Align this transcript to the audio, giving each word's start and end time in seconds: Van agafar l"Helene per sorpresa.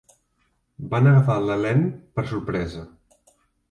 Van 0.95 1.11
agafar 1.11 1.37
l"Helene 1.43 1.87
per 2.19 2.27
sorpresa. 2.35 2.91